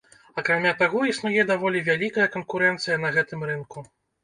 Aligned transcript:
Акрамя 0.41 0.71
таго 0.79 1.03
існуе 1.11 1.41
даволі 1.51 1.83
вялікая 1.91 2.27
канкурэнцыя 2.39 2.99
на 3.07 3.15
гэтым 3.19 3.49
рынку. 3.53 3.89